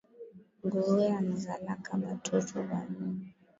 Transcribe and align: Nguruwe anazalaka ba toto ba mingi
Nguruwe 0.63 1.05
anazalaka 1.19 1.91
ba 2.01 2.11
toto 2.25 2.57
ba 2.67 2.79
mingi 2.91 3.29